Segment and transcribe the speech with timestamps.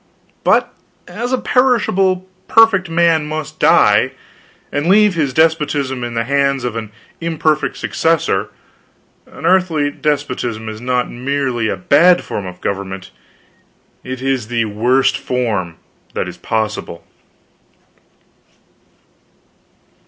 [0.43, 0.73] But
[1.07, 4.13] as a perishable perfect man must die,
[4.71, 8.49] and leave his despotism in the hands of an imperfect successor,
[9.27, 13.11] an earthly despotism is not merely a bad form of government,
[14.03, 15.75] it is the worst form
[16.15, 17.03] that is possible.